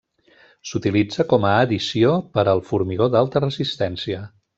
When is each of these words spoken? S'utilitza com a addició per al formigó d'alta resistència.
S'utilitza 0.69 1.25
com 1.33 1.45
a 1.49 1.51
addició 1.65 2.13
per 2.37 2.45
al 2.57 2.63
formigó 2.71 3.09
d'alta 3.17 3.43
resistència. 3.45 4.23